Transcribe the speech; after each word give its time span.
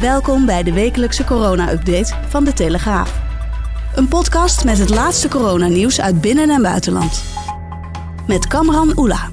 Welkom 0.00 0.46
bij 0.46 0.62
de 0.62 0.72
wekelijkse 0.72 1.24
corona-update 1.24 2.14
van 2.28 2.44
De 2.44 2.52
Telegraaf. 2.52 3.20
Een 3.94 4.08
podcast 4.08 4.64
met 4.64 4.78
het 4.78 4.90
laatste 4.90 5.28
coronanieuws 5.28 6.00
uit 6.00 6.20
binnen- 6.20 6.50
en 6.50 6.62
buitenland. 6.62 7.24
Met 8.26 8.46
Kamran 8.46 8.98
Oela. 8.98 9.30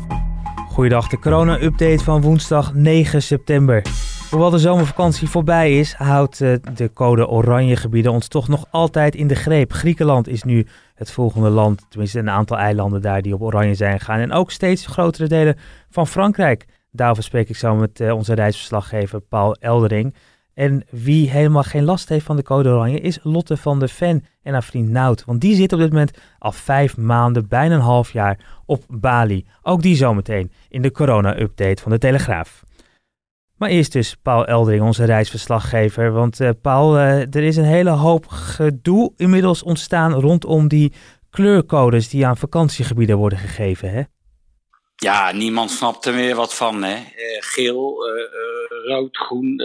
Goeiedag, 0.67 1.07
de 1.07 1.19
corona-update 1.19 2.03
van 2.03 2.21
woensdag 2.21 2.73
9 2.73 3.21
september. 3.21 3.81
Hoewel 4.29 4.49
de 4.49 4.57
zomervakantie 4.57 5.29
voorbij 5.29 5.79
is, 5.79 5.93
houdt 5.93 6.41
eh, 6.41 6.53
de 6.73 6.93
code 6.93 7.27
oranje 7.27 7.75
gebieden 7.75 8.11
ons 8.11 8.27
toch 8.27 8.47
nog 8.47 8.65
altijd 8.71 9.15
in 9.15 9.27
de 9.27 9.35
greep. 9.35 9.71
Griekenland 9.71 10.27
is 10.27 10.43
nu 10.43 10.67
het 10.95 11.11
volgende 11.11 11.49
land, 11.49 11.85
tenminste 11.89 12.19
een 12.19 12.29
aantal 12.29 12.57
eilanden 12.57 13.01
daar 13.01 13.21
die 13.21 13.33
op 13.33 13.41
oranje 13.41 13.75
zijn 13.75 13.99
gegaan. 13.99 14.19
En 14.19 14.31
ook 14.31 14.51
steeds 14.51 14.85
grotere 14.85 15.27
delen 15.27 15.57
van 15.89 16.07
Frankrijk. 16.07 16.65
Daarover 16.91 17.23
spreek 17.23 17.49
ik 17.49 17.55
zo 17.55 17.75
met 17.75 17.99
eh, 17.99 18.15
onze 18.15 18.33
reisverslaggever 18.33 19.19
Paul 19.19 19.55
Eldering. 19.55 20.15
En 20.53 20.83
wie 20.89 21.29
helemaal 21.29 21.63
geen 21.63 21.83
last 21.83 22.09
heeft 22.09 22.25
van 22.25 22.35
de 22.35 22.43
code 22.43 22.69
oranje 22.69 22.99
is 22.99 23.19
Lotte 23.23 23.57
van 23.57 23.79
der 23.79 23.89
Ven 23.89 24.25
en 24.43 24.53
haar 24.53 24.63
vriend 24.63 24.89
Nout. 24.89 25.25
Want 25.25 25.41
die 25.41 25.55
zit 25.55 25.73
op 25.73 25.79
dit 25.79 25.89
moment 25.89 26.17
al 26.39 26.51
vijf 26.51 26.97
maanden, 26.97 27.47
bijna 27.47 27.75
een 27.75 27.81
half 27.81 28.11
jaar 28.11 28.61
op 28.65 28.83
Bali. 28.87 29.45
Ook 29.61 29.81
die 29.81 29.95
zometeen 29.95 30.51
in 30.69 30.81
de 30.81 30.91
corona-update 30.91 31.81
van 31.81 31.91
de 31.91 31.97
Telegraaf. 31.97 32.63
Maar 33.57 33.69
eerst 33.69 33.91
dus 33.91 34.15
Paul 34.15 34.47
Eldering, 34.47 34.83
onze 34.83 35.05
reisverslaggever. 35.05 36.11
Want 36.11 36.39
uh, 36.39 36.49
Paul, 36.61 36.97
uh, 36.97 37.19
er 37.19 37.43
is 37.43 37.57
een 37.57 37.63
hele 37.63 37.89
hoop 37.89 38.27
gedoe 38.27 39.13
inmiddels 39.17 39.63
ontstaan 39.63 40.13
rondom 40.13 40.67
die 40.67 40.93
kleurcodes 41.29 42.09
die 42.09 42.27
aan 42.27 42.37
vakantiegebieden 42.37 43.17
worden 43.17 43.37
gegeven, 43.37 43.91
hè? 43.91 44.01
Ja, 44.95 45.31
niemand 45.31 45.71
snapt 45.71 46.05
er 46.05 46.13
meer 46.13 46.35
wat 46.35 46.53
van. 46.53 46.83
Hè? 46.83 46.95
Uh, 46.95 47.37
geel, 47.39 48.09
uh, 48.09 48.19
uh, 48.19 48.87
rood, 48.87 49.17
groen, 49.17 49.61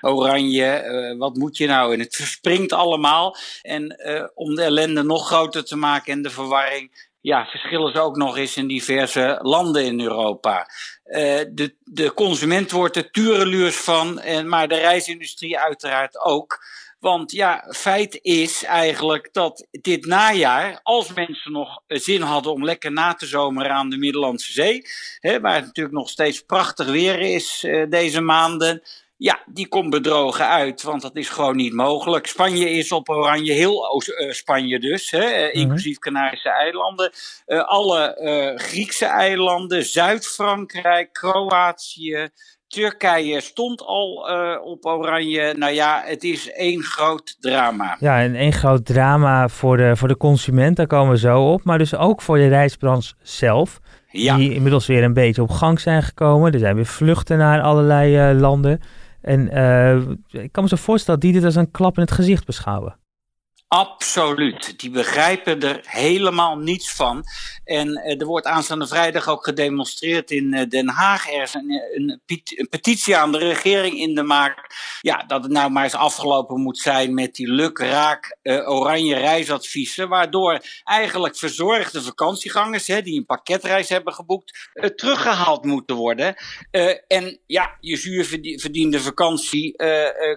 oranje. 0.00 1.14
wat 1.18 1.36
moet 1.36 1.56
je 1.56 1.66
nou? 1.66 1.92
En 1.92 2.00
het 2.00 2.16
verspringt 2.16 2.72
allemaal. 2.72 3.36
En 3.62 3.96
om 4.34 4.54
de 4.54 4.62
ellende 4.62 5.02
nog 5.02 5.26
groter 5.26 5.64
te 5.64 5.76
maken 5.76 6.12
en 6.12 6.22
de 6.22 6.30
verwarring. 6.30 7.05
Ja, 7.26 7.46
verschillen 7.46 7.92
ze 7.92 8.00
ook 8.00 8.16
nog 8.16 8.36
eens 8.36 8.56
in 8.56 8.66
diverse 8.66 9.38
landen 9.42 9.84
in 9.84 10.00
Europa. 10.00 10.68
de, 11.50 11.74
de 11.84 12.12
consument 12.14 12.70
wordt 12.70 12.96
er 12.96 13.10
tureluurs 13.10 13.76
van, 13.76 14.20
en, 14.20 14.48
maar 14.48 14.68
de 14.68 14.78
reisindustrie 14.78 15.58
uiteraard 15.58 16.20
ook. 16.20 16.64
Want 16.98 17.32
ja, 17.32 17.64
feit 17.70 18.18
is 18.22 18.64
eigenlijk 18.64 19.28
dat 19.32 19.66
dit 19.70 20.06
najaar, 20.06 20.80
als 20.82 21.12
mensen 21.12 21.52
nog 21.52 21.82
zin 21.86 22.20
hadden 22.22 22.52
om 22.52 22.64
lekker 22.64 22.92
na 22.92 23.14
te 23.14 23.26
zomeren 23.26 23.72
aan 23.72 23.90
de 23.90 23.98
Middellandse 23.98 24.52
Zee, 24.52 24.82
hè, 25.20 25.40
waar 25.40 25.54
het 25.54 25.64
natuurlijk 25.64 25.96
nog 25.96 26.08
steeds 26.08 26.40
prachtig 26.40 26.86
weer 26.86 27.20
is 27.20 27.64
uh, 27.64 27.90
deze 27.90 28.20
maanden, 28.20 28.82
ja, 29.16 29.40
die 29.46 29.68
komt 29.68 29.90
bedrogen 29.90 30.48
uit, 30.48 30.82
want 30.82 31.02
dat 31.02 31.16
is 31.16 31.28
gewoon 31.28 31.56
niet 31.56 31.72
mogelijk. 31.72 32.26
Spanje 32.26 32.70
is 32.70 32.92
op 32.92 33.08
oranje, 33.08 33.52
heel 33.52 34.02
uh, 34.20 34.30
Spanje 34.32 34.78
dus, 34.78 35.10
hè, 35.10 35.48
uh, 35.48 35.54
inclusief 35.54 35.98
Canarische 35.98 36.50
eilanden. 36.50 37.12
Uh, 37.46 37.64
alle 37.64 38.14
Griekse 38.56 39.06
eilanden, 39.06 39.84
Zuid-Frankrijk, 39.84 41.12
Kroatië, 41.12 42.28
Turkije 42.68 43.40
stond 43.40 43.82
al 43.82 44.30
uh, 44.30 44.56
op 44.64 44.86
oranje. 44.86 45.54
Nou 45.56 45.72
ja, 45.72 46.02
het 46.04 46.24
is 46.24 46.50
één 46.50 46.82
groot 46.82 47.36
drama. 47.40 47.96
Ja, 48.00 48.20
en 48.20 48.34
één 48.34 48.52
groot 48.52 48.84
drama 48.84 49.48
voor 49.48 49.76
de, 49.76 49.96
voor 49.96 50.08
de 50.08 50.16
consument, 50.16 50.76
daar 50.76 50.86
komen 50.86 51.12
we 51.12 51.18
zo 51.18 51.52
op. 51.52 51.64
Maar 51.64 51.78
dus 51.78 51.94
ook 51.94 52.22
voor 52.22 52.36
de 52.36 52.48
reisbranche 52.48 53.14
zelf. 53.22 53.80
Ja. 54.10 54.36
Die 54.36 54.54
inmiddels 54.54 54.86
weer 54.86 55.02
een 55.02 55.12
beetje 55.12 55.42
op 55.42 55.50
gang 55.50 55.80
zijn 55.80 56.02
gekomen. 56.02 56.52
Er 56.52 56.58
zijn 56.58 56.74
weer 56.74 56.86
vluchten 56.86 57.38
naar 57.38 57.60
allerlei 57.60 58.30
uh, 58.30 58.40
landen. 58.40 58.80
En 59.26 59.56
uh, 59.56 60.42
ik 60.42 60.52
kan 60.52 60.62
me 60.62 60.68
zo 60.68 60.76
voorstellen 60.76 61.20
dat 61.20 61.30
die 61.30 61.40
dit 61.40 61.44
als 61.44 61.54
een 61.54 61.70
klap 61.70 61.96
in 61.96 62.02
het 62.02 62.10
gezicht 62.10 62.46
beschouwen. 62.46 62.96
Absoluut. 63.68 64.78
Die 64.80 64.90
begrijpen 64.90 65.62
er 65.62 65.80
helemaal 65.82 66.56
niets 66.56 66.92
van. 66.92 67.24
En 67.64 67.88
uh, 67.88 68.20
er 68.20 68.26
wordt 68.26 68.46
aanstaande 68.46 68.86
vrijdag 68.86 69.28
ook 69.28 69.44
gedemonstreerd 69.44 70.30
in 70.30 70.54
uh, 70.54 70.68
Den 70.68 70.88
Haag. 70.88 71.32
Er 71.32 71.42
is 71.42 71.54
een, 71.54 71.70
een, 71.94 72.68
petitie 72.70 73.16
aan 73.16 73.32
de 73.32 73.38
regering 73.38 73.98
in 73.98 74.14
de 74.14 74.22
maak. 74.22 74.74
Ja, 75.00 75.24
dat 75.26 75.42
het 75.42 75.52
nou 75.52 75.70
maar 75.70 75.84
eens 75.84 75.94
afgelopen 75.94 76.60
moet 76.60 76.78
zijn 76.78 77.14
met 77.14 77.34
die 77.34 77.52
lukraak 77.52 78.36
oranje 78.66 79.16
reisadviezen. 79.16 80.08
Waardoor 80.08 80.60
eigenlijk 80.84 81.36
verzorgde 81.36 82.02
vakantiegangers, 82.02 82.86
hè, 82.86 83.02
die 83.02 83.18
een 83.18 83.26
pakketreis 83.26 83.88
hebben 83.88 84.14
geboekt, 84.14 84.70
teruggehaald 84.96 85.64
moeten 85.64 85.96
worden. 85.96 86.34
en 87.08 87.40
ja, 87.46 87.76
je 87.80 87.96
zuur 87.96 88.24
verdiende 88.60 89.00
vakantie 89.00 89.76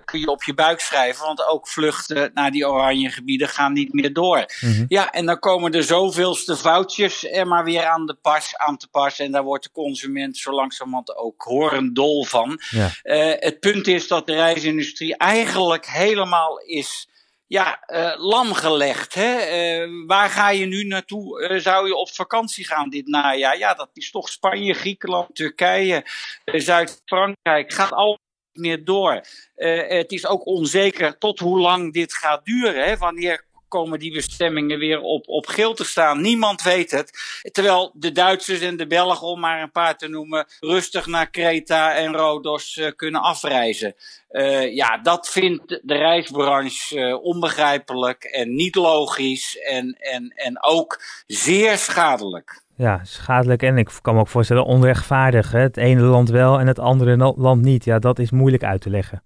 kun 0.05 0.19
je 0.19 0.27
op 0.27 0.43
je 0.43 0.53
buik 0.53 0.79
schrijven. 0.79 1.25
Want 1.25 1.47
ook 1.47 1.67
vluchten 1.67 2.31
naar 2.33 2.51
die 2.51 2.67
oranje 2.67 3.09
gebieden 3.09 3.28
gaan 3.37 3.73
niet 3.73 3.93
meer 3.93 4.13
door. 4.13 4.45
Mm-hmm. 4.59 4.85
Ja, 4.87 5.11
en 5.11 5.25
dan 5.25 5.39
komen 5.39 5.71
er 5.71 5.83
zoveelste 5.83 6.55
foutjes 6.55 7.31
er 7.31 7.47
maar 7.47 7.63
weer 7.63 7.85
aan, 7.85 8.05
de 8.05 8.13
pas, 8.13 8.57
aan 8.57 8.77
te 8.77 8.87
passen. 8.87 9.25
En 9.25 9.31
daar 9.31 9.43
wordt 9.43 9.63
de 9.63 9.71
consument 9.71 10.37
zo 10.37 10.51
langzamerhand 10.51 11.15
ook 11.15 11.41
horendol 11.41 12.25
van. 12.25 12.59
Ja. 12.69 12.89
Uh, 13.03 13.33
het 13.35 13.59
punt 13.59 13.87
is 13.87 14.07
dat 14.07 14.27
de 14.27 14.33
reisindustrie 14.33 15.17
eigenlijk 15.17 15.85
helemaal 15.85 16.59
is 16.59 17.07
ja, 17.49 17.83
uh, 17.87 18.13
lam 18.17 18.53
gelegd. 18.53 19.13
Hè? 19.13 19.33
Uh, 19.35 20.05
waar 20.07 20.29
ga 20.29 20.49
je 20.49 20.65
nu 20.65 20.83
naartoe? 20.83 21.41
Uh, 21.41 21.59
zou 21.59 21.87
je 21.87 21.95
op 21.95 22.09
vakantie 22.11 22.65
gaan 22.65 22.89
dit 22.89 23.07
najaar? 23.07 23.57
Ja, 23.57 23.73
dat 23.73 23.89
is 23.93 24.11
toch 24.11 24.29
Spanje, 24.29 24.73
Griekenland, 24.73 25.35
Turkije, 25.35 26.05
Zuid-Frankrijk. 26.45 27.73
Gaat 27.73 27.91
al 27.91 28.19
meer 28.59 28.85
door. 28.85 29.21
Uh, 29.57 29.87
het 29.87 30.11
is 30.11 30.27
ook 30.27 30.45
onzeker 30.45 31.17
tot 31.17 31.39
hoe 31.39 31.59
lang 31.59 31.93
dit 31.93 32.13
gaat 32.13 32.45
duren. 32.45 32.83
Hè? 32.83 32.97
Wanneer 32.97 33.47
komen 33.69 33.99
die 33.99 34.13
bestemmingen 34.13 34.79
weer 34.79 35.01
op, 35.01 35.27
op 35.27 35.47
geel 35.47 35.73
te 35.73 35.83
staan. 35.83 36.21
Niemand 36.21 36.61
weet 36.61 36.91
het. 36.91 37.11
Terwijl 37.51 37.91
de 37.93 38.11
Duitsers 38.11 38.59
en 38.59 38.77
de 38.77 38.87
Belgen, 38.87 39.27
om 39.27 39.39
maar 39.39 39.61
een 39.61 39.71
paar 39.71 39.97
te 39.97 40.07
noemen, 40.07 40.47
rustig 40.59 41.05
naar 41.05 41.29
Kreta 41.29 41.95
en 41.95 42.15
Rodos 42.15 42.75
uh, 42.75 42.91
kunnen 42.95 43.21
afreizen. 43.21 43.95
Uh, 44.31 44.75
ja, 44.75 44.97
dat 44.97 45.29
vindt 45.29 45.67
de 45.67 45.95
reisbranche 45.95 47.19
onbegrijpelijk 47.21 48.23
en 48.23 48.55
niet 48.55 48.75
logisch 48.75 49.57
en, 49.57 49.93
en, 49.93 50.33
en 50.35 50.63
ook 50.63 51.01
zeer 51.27 51.77
schadelijk. 51.77 52.67
Ja, 52.79 52.99
schadelijk 53.03 53.63
en 53.63 53.77
ik 53.77 53.89
kan 54.01 54.13
me 54.13 54.19
ook 54.19 54.27
voorstellen 54.27 54.65
onrechtvaardig. 54.65 55.51
Hè? 55.51 55.59
Het 55.59 55.77
ene 55.77 56.01
land 56.01 56.29
wel 56.29 56.59
en 56.59 56.67
het 56.67 56.79
andere 56.79 57.33
land 57.37 57.61
niet. 57.61 57.85
Ja, 57.85 57.99
dat 57.99 58.19
is 58.19 58.31
moeilijk 58.31 58.63
uit 58.63 58.81
te 58.81 58.89
leggen. 58.89 59.23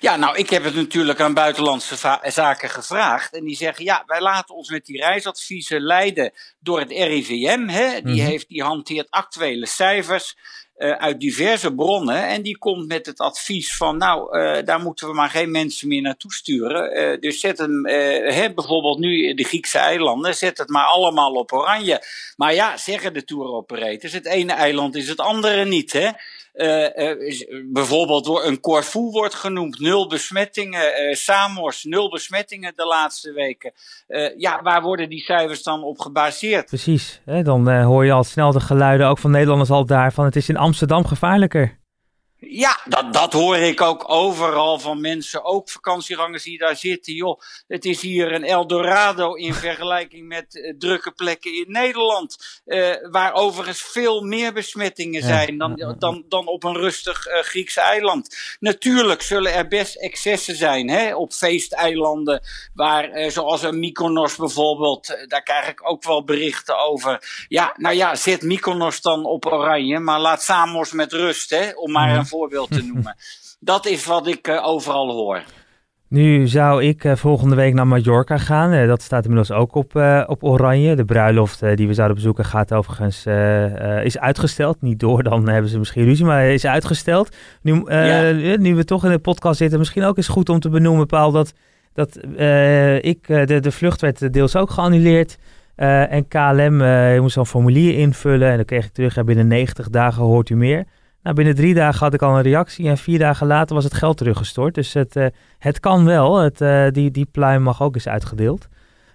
Ja, 0.00 0.16
nou, 0.16 0.36
ik 0.36 0.50
heb 0.50 0.64
het 0.64 0.74
natuurlijk 0.74 1.20
aan 1.20 1.34
buitenlandse 1.34 2.18
zaken 2.22 2.70
gevraagd. 2.70 3.34
En 3.34 3.44
die 3.44 3.56
zeggen, 3.56 3.84
ja, 3.84 4.02
wij 4.06 4.20
laten 4.20 4.54
ons 4.54 4.70
met 4.70 4.86
die 4.86 5.00
reisadviezen 5.00 5.80
leiden 5.80 6.32
door 6.60 6.80
het 6.80 6.90
RIVM. 6.90 7.68
Hè? 7.68 7.90
Die, 7.90 8.02
mm-hmm. 8.02 8.26
heeft, 8.26 8.48
die 8.48 8.62
hanteert 8.62 9.10
actuele 9.10 9.66
cijfers. 9.66 10.36
Uh, 10.78 10.90
uit 10.90 11.20
diverse 11.20 11.74
bronnen. 11.74 12.26
En 12.26 12.42
die 12.42 12.58
komt 12.58 12.86
met 12.88 13.06
het 13.06 13.18
advies 13.18 13.76
van, 13.76 13.96
nou, 13.96 14.38
uh, 14.38 14.64
daar 14.64 14.80
moeten 14.80 15.08
we 15.08 15.14
maar 15.14 15.30
geen 15.30 15.50
mensen 15.50 15.88
meer 15.88 16.02
naartoe 16.02 16.32
sturen. 16.32 16.98
Uh, 16.98 17.20
dus 17.20 17.40
zet 17.40 17.58
hem, 17.58 17.86
hè, 17.86 18.54
bijvoorbeeld 18.54 18.98
nu 18.98 19.34
de 19.34 19.44
Griekse 19.44 19.78
eilanden, 19.78 20.34
zet 20.34 20.58
het 20.58 20.68
maar 20.68 20.84
allemaal 20.84 21.32
op 21.32 21.52
oranje. 21.52 22.02
Maar 22.36 22.54
ja, 22.54 22.76
zeggen 22.76 23.14
de 23.14 23.24
tour 23.24 23.46
operators, 23.46 24.12
het 24.12 24.26
ene 24.26 24.52
eiland 24.52 24.96
is 24.96 25.08
het 25.08 25.20
andere 25.20 25.64
niet, 25.64 25.92
hè. 25.92 26.10
Bijvoorbeeld 27.72 28.44
een 28.44 28.60
Corfu 28.60 29.00
wordt 29.00 29.34
genoemd, 29.34 29.78
nul 29.78 30.08
besmettingen. 30.08 31.16
Samos, 31.16 31.84
nul 31.84 32.10
besmettingen 32.10 32.72
de 32.76 32.86
laatste 32.86 33.32
weken. 33.32 33.72
ja, 34.36 34.62
waar 34.62 34.82
worden 34.82 35.08
die 35.08 35.20
cijfers 35.20 35.62
dan 35.62 35.82
op 35.82 35.98
gebaseerd? 36.00 36.66
Precies, 36.66 37.20
hè? 37.24 37.42
dan 37.42 37.82
hoor 37.82 38.04
je 38.04 38.12
al 38.12 38.24
snel 38.24 38.52
de 38.52 38.60
geluiden, 38.60 39.06
ook 39.06 39.18
van 39.18 39.30
Nederlanders 39.30 39.70
al 39.70 39.86
daar, 39.86 40.12
van 40.12 40.24
het 40.24 40.36
is 40.36 40.48
in 40.48 40.56
Amsterdam 40.56 41.06
gevaarlijker. 41.06 41.82
Ja, 42.48 42.80
dat, 42.84 43.12
dat 43.12 43.32
hoor 43.32 43.56
ik 43.56 43.80
ook 43.80 44.04
overal 44.10 44.78
van 44.78 45.00
mensen, 45.00 45.44
ook 45.44 45.70
vakantiegangers 45.70 46.42
die 46.42 46.58
daar 46.58 46.76
zitten. 46.76 47.14
Joh, 47.14 47.40
het 47.66 47.84
is 47.84 48.00
hier 48.00 48.32
een 48.32 48.44
Eldorado 48.44 49.34
in 49.34 49.54
vergelijking 49.54 50.28
met 50.28 50.54
uh, 50.54 50.74
drukke 50.78 51.10
plekken 51.10 51.54
in 51.54 51.64
Nederland. 51.68 52.36
Uh, 52.66 52.94
waar 53.10 53.32
overigens 53.32 53.82
veel 53.82 54.22
meer 54.22 54.52
besmettingen 54.52 55.22
zijn 55.22 55.58
dan, 55.58 55.96
dan, 55.98 56.24
dan 56.28 56.46
op 56.46 56.64
een 56.64 56.76
rustig 56.76 57.26
uh, 57.26 57.38
Grieks 57.38 57.76
eiland. 57.76 58.36
Natuurlijk 58.60 59.22
zullen 59.22 59.54
er 59.54 59.68
best 59.68 59.96
excessen 59.96 60.56
zijn 60.56 60.88
hè, 60.88 61.14
op 61.14 61.32
feesteilanden. 61.32 62.42
Waar, 62.74 63.30
zoals 63.30 63.62
een 63.62 63.78
Mykonos 63.78 64.36
bijvoorbeeld, 64.36 65.24
daar 65.28 65.42
krijg 65.42 65.68
ik 65.68 65.88
ook 65.88 66.04
wel 66.04 66.24
berichten 66.24 66.78
over. 66.78 67.44
Ja, 67.48 67.74
nou 67.76 67.94
ja, 67.94 68.14
zet 68.14 68.42
Mykonos 68.42 69.00
dan 69.00 69.24
op 69.24 69.46
oranje, 69.46 69.98
maar 69.98 70.20
laat 70.20 70.42
Samos 70.42 70.92
met 70.92 71.12
rust, 71.12 71.50
hè, 71.50 71.70
om 71.70 71.92
maar 71.92 72.16
een 72.16 72.26
voorbeeld 72.34 72.70
te 72.70 72.82
noemen. 72.92 73.16
Dat 73.60 73.86
is 73.86 74.06
wat 74.06 74.26
ik 74.26 74.48
uh, 74.48 74.66
overal 74.66 75.10
hoor. 75.10 75.42
Nu 76.08 76.48
zou 76.48 76.84
ik 76.84 77.04
uh, 77.04 77.16
volgende 77.16 77.54
week 77.54 77.74
naar 77.74 77.86
Mallorca 77.86 78.38
gaan. 78.38 78.72
Uh, 78.72 78.86
dat 78.86 79.02
staat 79.02 79.24
inmiddels 79.24 79.58
ook 79.58 79.74
op, 79.74 79.94
op 80.26 80.44
oranje. 80.44 80.96
De 80.96 81.04
bruiloft 81.04 81.60
die 81.76 81.86
we 81.86 81.94
zouden 81.94 82.16
bezoeken 82.16 82.44
gaat 82.44 82.72
overigens 82.72 83.26
is 84.04 84.18
uitgesteld. 84.18 84.80
Niet 84.80 85.00
door, 85.00 85.22
dan 85.22 85.48
hebben 85.48 85.70
ze 85.70 85.78
misschien 85.78 86.04
ruzie, 86.04 86.24
maar 86.24 86.46
is 86.46 86.66
uitgesteld. 86.66 87.36
Nu, 87.62 87.82
ja. 87.86 88.30
nu 88.56 88.74
we 88.74 88.84
toch 88.84 89.04
in 89.04 89.10
de 89.10 89.18
podcast 89.18 89.58
zitten, 89.58 89.78
misschien 89.78 90.04
ook 90.04 90.16
eens 90.16 90.28
goed 90.28 90.48
om 90.48 90.60
te 90.60 90.68
benoemen, 90.68 91.06
Paul, 91.06 91.32
dat, 91.32 91.52
dat 91.92 92.16
ik, 93.04 93.26
de, 93.26 93.60
de 93.60 93.70
vlucht 93.70 94.00
werd 94.00 94.32
deels 94.32 94.56
ook 94.56 94.70
geannuleerd. 94.70 95.38
en 95.76 96.28
KLM, 96.28 96.76
moest 97.20 97.36
een 97.36 97.46
formulier 97.46 97.98
invullen 97.98 98.50
en 98.50 98.56
dan 98.56 98.64
kreeg 98.64 98.84
ik 98.84 98.92
terug, 98.92 99.24
binnen 99.24 99.46
90 99.46 99.90
dagen 99.90 100.22
hoort 100.22 100.48
u 100.48 100.56
meer. 100.56 100.84
Nou, 101.24 101.36
binnen 101.36 101.54
drie 101.54 101.74
dagen 101.74 102.00
had 102.00 102.14
ik 102.14 102.22
al 102.22 102.36
een 102.36 102.42
reactie 102.42 102.88
en 102.88 102.98
vier 102.98 103.18
dagen 103.18 103.46
later 103.46 103.74
was 103.74 103.84
het 103.84 103.94
geld 103.94 104.16
teruggestort. 104.16 104.74
Dus 104.74 104.92
het, 104.92 105.16
uh, 105.16 105.26
het 105.58 105.80
kan 105.80 106.04
wel. 106.04 106.36
Het, 106.36 106.60
uh, 106.60 106.86
die, 106.90 107.10
die 107.10 107.24
pluim 107.24 107.62
mag 107.62 107.82
ook 107.82 107.94
eens 107.94 108.08
uitgedeeld. 108.08 108.68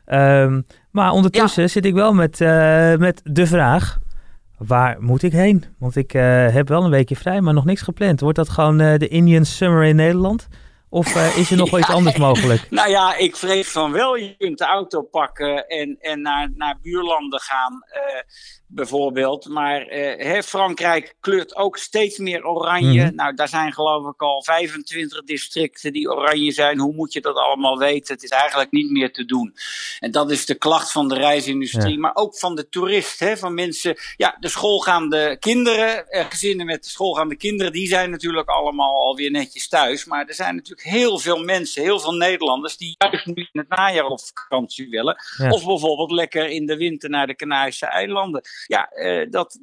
Um, 0.05 0.65
maar 0.91 1.11
ondertussen 1.11 1.61
ja. 1.61 1.67
zit 1.67 1.85
ik 1.85 1.93
wel 1.93 2.13
met, 2.13 2.39
uh, 2.39 2.95
met 2.95 3.21
de 3.23 3.47
vraag: 3.47 3.97
waar 4.57 4.97
moet 4.99 5.23
ik 5.23 5.31
heen? 5.31 5.65
Want 5.79 5.95
ik 5.95 6.11
heb 6.51 6.67
wel 6.67 6.83
een 6.83 6.91
weekje 6.91 7.15
vrij, 7.15 7.41
maar 7.41 7.53
nog 7.53 7.65
niks 7.65 7.81
gepland. 7.81 8.19
Wordt 8.19 8.37
dat 8.37 8.49
gewoon 8.49 8.77
de 8.77 9.07
Indian 9.07 9.45
Summer 9.45 9.83
in 9.83 9.95
Nederland? 9.95 10.47
Of 10.89 11.15
uh, 11.15 11.37
is 11.37 11.51
er 11.51 11.57
nog 11.57 11.69
wel 11.71 11.79
iets 11.79 11.89
anders 11.89 12.17
mogelijk? 12.17 12.67
Nou 12.69 12.89
ja, 12.89 13.15
ik 13.15 13.35
vrees 13.35 13.71
van 13.71 13.91
wel. 13.91 14.15
Je 14.15 14.35
kunt 14.37 14.57
de 14.57 14.65
auto 14.65 15.01
pakken 15.01 15.67
en, 15.67 15.97
en 15.99 16.21
naar, 16.21 16.49
naar 16.55 16.77
buurlanden 16.81 17.39
gaan. 17.39 17.73
Uh, 17.73 18.21
bijvoorbeeld. 18.71 19.47
Maar 19.47 19.93
uh, 19.93 20.41
Frankrijk 20.41 21.15
kleurt 21.19 21.55
ook 21.55 21.77
steeds 21.77 22.17
meer 22.17 22.45
oranje. 22.45 23.03
Mm. 23.05 23.15
Nou, 23.15 23.35
daar 23.35 23.47
zijn 23.47 23.73
geloof 23.73 24.13
ik 24.13 24.21
al 24.21 24.43
25 24.43 25.23
districten 25.23 25.93
die 25.93 26.11
oranje 26.11 26.51
zijn. 26.51 26.79
Hoe 26.79 26.93
moet 26.93 27.13
je 27.13 27.21
dat 27.21 27.35
allemaal 27.35 27.77
weten? 27.77 28.13
Het 28.13 28.23
is 28.23 28.29
eigenlijk 28.29 28.71
niet 28.71 28.91
meer 28.91 29.13
te 29.13 29.25
doen. 29.25 29.55
En 29.99 30.11
dat 30.11 30.31
is 30.31 30.45
de 30.45 30.55
klacht 30.55 30.91
van 30.91 31.07
de 31.07 31.15
reisindustrie, 31.15 31.93
ja. 31.93 31.99
maar 31.99 32.15
ook 32.15 32.37
van 32.37 32.55
de 32.55 32.69
toerist. 32.69 33.19
Hè, 33.19 33.37
van 33.37 33.53
mensen, 33.53 33.97
ja, 34.15 34.37
de 34.39 34.49
schoolgaande 34.49 35.37
kinderen, 35.39 36.07
eh, 36.07 36.25
gezinnen 36.29 36.65
met 36.65 36.85
schoolgaande 36.85 37.35
kinderen, 37.35 37.71
die 37.71 37.87
zijn 37.87 38.09
natuurlijk 38.09 38.49
allemaal 38.49 38.93
alweer 38.93 39.31
netjes 39.31 39.67
thuis. 39.67 40.05
Maar 40.05 40.25
er 40.27 40.33
zijn 40.33 40.55
natuurlijk 40.55 40.87
heel 40.87 41.19
veel 41.19 41.43
mensen, 41.43 41.83
heel 41.83 41.99
veel 41.99 42.13
Nederlanders, 42.13 42.77
die 42.77 42.95
juist 42.97 43.25
nu 43.25 43.47
in 43.51 43.59
het 43.59 43.69
najaar 43.69 44.05
op 44.05 44.19
vakantie 44.19 44.89
willen. 44.89 45.17
Ja. 45.37 45.49
Of 45.49 45.65
bijvoorbeeld 45.65 46.11
lekker 46.11 46.47
in 46.47 46.65
de 46.65 46.77
winter 46.77 47.09
naar 47.09 47.27
de 47.27 47.35
Canarische 47.35 47.85
eilanden 47.85 48.41
ja, 48.67 48.91
uh, 48.95 49.29
dat 49.29 49.59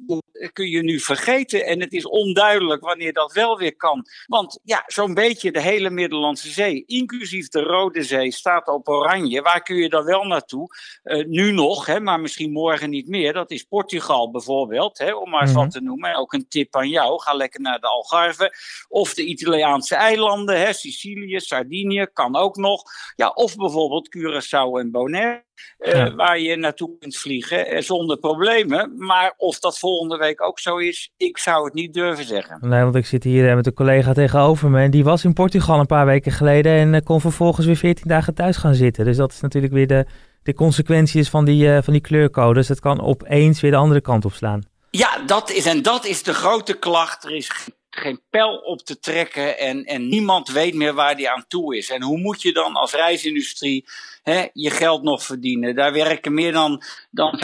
kun 0.53 0.69
je 0.69 0.83
nu 0.83 0.99
vergeten. 0.99 1.65
En 1.65 1.79
het 1.79 1.93
is 1.93 2.05
onduidelijk 2.05 2.83
wanneer 2.83 3.13
dat 3.13 3.33
wel 3.33 3.57
weer 3.57 3.75
kan. 3.75 4.05
Want 4.25 4.59
ja, 4.63 4.83
zo'n 4.87 5.13
beetje 5.13 5.51
de 5.51 5.61
hele 5.61 5.89
Middellandse 5.89 6.49
Zee, 6.49 6.83
inclusief 6.85 7.47
de 7.47 7.61
Rode 7.61 8.03
Zee, 8.03 8.31
staat 8.31 8.67
op 8.67 8.87
oranje. 8.87 9.41
Waar 9.41 9.61
kun 9.61 9.75
je 9.75 9.89
dan 9.89 10.05
wel 10.05 10.23
naartoe? 10.23 10.67
Uh, 11.03 11.25
nu 11.25 11.51
nog, 11.51 11.85
hè, 11.85 11.99
maar 11.99 12.19
misschien 12.19 12.51
morgen 12.51 12.89
niet 12.89 13.07
meer. 13.07 13.33
Dat 13.33 13.51
is 13.51 13.63
Portugal 13.63 14.31
bijvoorbeeld, 14.31 14.97
hè, 14.97 15.13
om 15.13 15.29
maar 15.29 15.41
eens 15.41 15.49
mm 15.49 15.55
-hmm. 15.55 15.65
wat 15.65 15.73
te 15.73 15.81
noemen. 15.81 16.15
Ook 16.15 16.33
een 16.33 16.47
tip 16.47 16.75
aan 16.75 16.89
jou. 16.89 17.21
Ga 17.21 17.33
lekker 17.33 17.61
naar 17.61 17.79
de 17.79 17.87
Algarve. 17.87 18.53
Of 18.87 19.13
de 19.13 19.25
Italiaanse 19.25 19.95
eilanden, 19.95 20.59
hè, 20.59 20.73
Sicilië, 20.73 21.39
Sardinië, 21.39 22.07
kan 22.13 22.35
ook 22.35 22.55
nog. 22.55 22.83
Ja, 23.15 23.29
of 23.29 23.55
bijvoorbeeld 23.55 24.17
Curaçao 24.17 24.79
en 24.79 24.91
Bonaire. 24.91 25.46
Ja. 25.77 26.15
Waar 26.15 26.39
je 26.39 26.55
naartoe 26.55 26.97
kunt 26.99 27.17
vliegen 27.17 27.83
zonder 27.83 28.17
problemen. 28.17 28.93
Maar 28.97 29.33
of 29.37 29.59
dat 29.59 29.79
volgende 29.79 30.17
week 30.17 30.41
ook 30.41 30.59
zo 30.59 30.77
is, 30.77 31.11
ik 31.17 31.37
zou 31.37 31.65
het 31.65 31.73
niet 31.73 31.93
durven 31.93 32.25
zeggen. 32.25 32.57
Nee, 32.61 32.83
want 32.83 32.95
ik 32.95 33.05
zit 33.05 33.23
hier 33.23 33.55
met 33.55 33.65
een 33.65 33.73
collega 33.73 34.13
tegenover 34.13 34.69
me. 34.69 34.81
En 34.81 34.91
die 34.91 35.03
was 35.03 35.23
in 35.23 35.33
Portugal 35.33 35.79
een 35.79 35.85
paar 35.85 36.05
weken 36.05 36.31
geleden. 36.31 36.93
En 36.93 37.03
kon 37.03 37.21
vervolgens 37.21 37.65
weer 37.65 37.77
14 37.77 38.07
dagen 38.07 38.33
thuis 38.33 38.57
gaan 38.57 38.75
zitten. 38.75 39.05
Dus 39.05 39.17
dat 39.17 39.31
is 39.31 39.41
natuurlijk 39.41 39.73
weer 39.73 39.87
de, 39.87 40.05
de 40.43 40.53
consequenties 40.53 41.29
van 41.29 41.45
die, 41.45 41.81
van 41.81 41.93
die 41.93 42.01
kleurcodes. 42.01 42.67
Het 42.67 42.79
kan 42.79 43.01
opeens 43.01 43.61
weer 43.61 43.71
de 43.71 43.77
andere 43.77 44.01
kant 44.01 44.25
op 44.25 44.33
slaan. 44.33 44.63
Ja, 44.91 45.17
dat 45.25 45.49
is, 45.49 45.65
en 45.65 45.81
dat 45.81 46.05
is 46.05 46.23
de 46.23 46.33
grote 46.33 46.73
klacht. 46.73 47.23
Er 47.23 47.35
is 47.35 47.51
geen 47.89 48.21
pijl 48.29 48.57
op 48.57 48.81
te 48.81 48.99
trekken 48.99 49.57
en, 49.57 49.83
en 49.83 50.07
niemand 50.07 50.51
weet 50.51 50.73
meer 50.73 50.93
waar 50.93 51.15
die 51.15 51.29
aan 51.29 51.45
toe 51.47 51.77
is. 51.77 51.89
En 51.89 52.01
hoe 52.01 52.17
moet 52.17 52.41
je 52.41 52.53
dan 52.53 52.75
als 52.75 52.93
reisindustrie 52.93 53.85
hè, 54.31 54.47
je 54.53 54.69
geld 54.69 55.03
nog 55.03 55.23
verdienen? 55.23 55.75
Daar 55.75 55.93
werken 55.93 56.33
meer 56.33 56.51
dan, 56.51 56.81
dan 57.11 57.41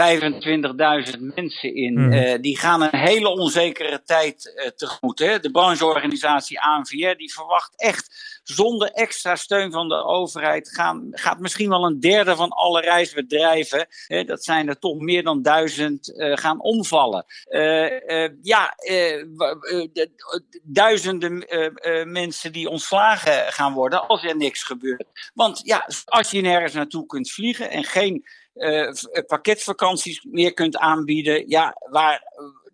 25.000 1.14 1.20
mensen 1.20 1.76
in. 1.76 1.94
Mm. 1.94 2.14
Uh, 2.14 2.34
die 2.42 2.58
gaan 2.58 2.82
een 2.82 3.00
hele 3.00 3.30
onzekere 3.30 4.04
tijd 4.04 4.54
uh, 4.56 4.68
tegemoet. 4.68 5.20
Hè. 5.20 5.40
De 5.40 5.52
brancheorganisatie 5.52 6.62
ANVR 6.62 7.16
die 7.18 7.34
verwacht 7.34 7.74
echt 7.76 8.42
zonder 8.44 8.92
extra 8.92 9.36
steun 9.36 9.72
van 9.72 9.88
de 9.88 10.04
overheid 10.04 10.70
gaan, 10.70 11.08
gaat 11.12 11.40
misschien 11.40 11.70
wel 11.70 11.86
een 11.86 12.00
derde 12.00 12.36
van 12.36 12.50
alle 12.50 12.82
reisbedrijven, 12.82 13.88
hè, 14.08 14.24
dat 14.24 14.44
zijn 14.44 14.68
er 14.68 14.80
toch 14.80 15.00
meer 15.00 15.24
dan 15.24 15.42
duizend, 15.42 16.10
uh, 16.10 16.38
gaan 16.38 16.62
omvallen. 16.62 17.26
Ja, 18.42 18.76
duizenden 20.64 21.46
mensen 22.06 22.52
die 22.52 22.70
ontslagen 22.70 23.52
gaan 23.52 23.74
worden 23.74 24.08
als 24.08 24.24
er 24.24 24.38
niks 24.38 24.64
gebeurt. 24.64 25.32
Want 25.34 25.62
ja, 25.64 25.88
als 26.06 26.32
je 26.32 26.42
nergens 26.42 26.73
naartoe 26.74 27.06
kunt 27.06 27.32
vliegen 27.32 27.70
en 27.70 27.84
geen 27.84 28.26
pakketvakanties 29.28 30.24
meer 30.24 30.54
kunt 30.54 30.78
aanbieden, 30.78 31.50
ja, 31.50 31.76
waar 31.90 32.22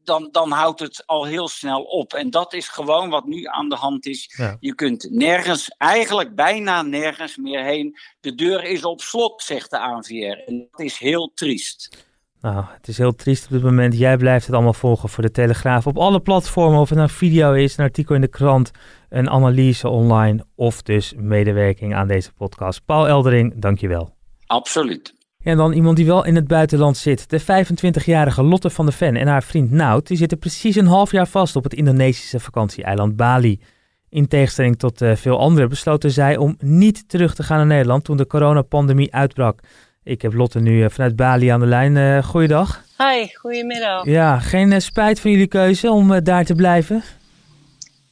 dan, 0.09 0.29
dan 0.31 0.51
houdt 0.51 0.79
het 0.79 1.03
al 1.05 1.25
heel 1.25 1.47
snel 1.47 1.81
op. 1.83 2.13
En 2.13 2.29
dat 2.29 2.53
is 2.53 2.67
gewoon 2.67 3.09
wat 3.09 3.25
nu 3.25 3.45
aan 3.45 3.69
de 3.69 3.75
hand 3.75 4.05
is. 4.05 4.33
Ja. 4.37 4.57
Je 4.59 4.75
kunt 4.75 5.07
nergens, 5.09 5.69
eigenlijk 5.77 6.35
bijna 6.35 6.81
nergens 6.81 7.37
meer 7.37 7.63
heen. 7.63 7.97
De 8.19 8.35
deur 8.35 8.63
is 8.63 8.83
op 8.83 9.01
slot, 9.01 9.41
zegt 9.41 9.69
de 9.69 9.79
ANVR. 9.79 10.43
En 10.45 10.67
dat 10.71 10.79
is 10.79 10.97
heel 10.97 11.31
triest. 11.33 12.07
Nou, 12.41 12.65
het 12.67 12.87
is 12.87 12.97
heel 12.97 13.15
triest 13.15 13.45
op 13.45 13.51
dit 13.51 13.63
moment. 13.63 13.97
Jij 13.97 14.17
blijft 14.17 14.45
het 14.45 14.55
allemaal 14.55 14.73
volgen 14.73 15.09
voor 15.09 15.23
de 15.23 15.31
Telegraaf. 15.31 15.87
Op 15.87 15.97
alle 15.97 16.19
platformen, 16.19 16.79
of 16.79 16.89
het 16.89 16.97
nou 16.97 17.09
video 17.09 17.53
is, 17.53 17.77
een 17.77 17.83
artikel 17.83 18.15
in 18.15 18.21
de 18.21 18.27
krant, 18.27 18.71
een 19.09 19.29
analyse 19.29 19.89
online 19.89 20.45
of 20.55 20.81
dus 20.81 21.13
medewerking 21.17 21.95
aan 21.95 22.07
deze 22.07 22.31
podcast. 22.33 22.85
Paul 22.85 23.07
Eldering, 23.07 23.61
dankjewel. 23.61 24.15
Absoluut. 24.45 25.17
En 25.43 25.57
dan 25.57 25.73
iemand 25.73 25.95
die 25.97 26.05
wel 26.05 26.25
in 26.25 26.35
het 26.35 26.47
buitenland 26.47 26.97
zit. 26.97 27.29
De 27.29 27.41
25-jarige 27.41 28.43
Lotte 28.43 28.69
van 28.69 28.85
der 28.85 28.93
Ven 28.93 29.15
en 29.15 29.27
haar 29.27 29.43
vriend 29.43 29.71
Nout 29.71 30.07
die 30.07 30.17
zitten 30.17 30.39
precies 30.39 30.75
een 30.75 30.87
half 30.87 31.11
jaar 31.11 31.27
vast 31.27 31.55
op 31.55 31.63
het 31.63 31.73
Indonesische 31.73 32.39
vakantieeiland 32.39 33.15
Bali. 33.15 33.61
In 34.09 34.27
tegenstelling 34.27 34.77
tot 34.77 35.01
uh, 35.01 35.15
veel 35.15 35.39
anderen 35.39 35.69
besloten 35.69 36.11
zij 36.11 36.37
om 36.37 36.55
niet 36.59 37.09
terug 37.09 37.35
te 37.35 37.43
gaan 37.43 37.57
naar 37.57 37.65
Nederland 37.65 38.03
toen 38.03 38.17
de 38.17 38.27
coronapandemie 38.27 39.13
uitbrak. 39.13 39.59
Ik 40.03 40.21
heb 40.21 40.33
Lotte 40.33 40.59
nu 40.59 40.83
uh, 40.83 40.89
vanuit 40.89 41.15
Bali 41.15 41.47
aan 41.47 41.59
de 41.59 41.65
lijn. 41.65 41.95
Uh, 41.95 42.23
goeiedag. 42.23 42.83
Hi, 42.97 43.27
goedemiddag. 43.33 44.05
Ja, 44.05 44.39
geen 44.39 44.81
spijt 44.81 45.19
van 45.19 45.31
jullie 45.31 45.47
keuze 45.47 45.91
om 45.91 46.23
daar 46.23 46.45
te 46.45 46.55
blijven? 46.55 47.03